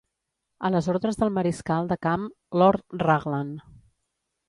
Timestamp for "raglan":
3.07-3.57